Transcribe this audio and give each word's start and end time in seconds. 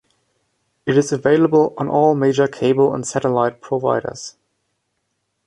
It 0.87 0.97
is 0.97 1.11
available 1.11 1.75
on 1.77 1.87
all 1.87 2.15
major 2.15 2.47
cable 2.47 2.91
and 2.91 3.05
satellite 3.05 3.61
providers. 3.61 4.35